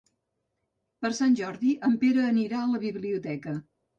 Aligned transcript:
Per 1.05 1.11
Sant 1.17 1.35
Jordi 1.41 1.75
en 1.89 1.93
Pere 2.05 2.25
anirà 2.29 2.61
a 2.63 2.69
la 2.73 2.83
biblioteca. 2.87 3.57